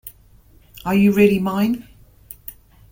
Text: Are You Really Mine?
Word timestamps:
Are 0.83 0.95
You 0.95 1.11
Really 1.13 1.37
Mine? 1.37 1.87